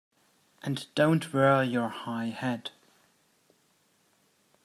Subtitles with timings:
[0.63, 2.71] And don't wear your high hat!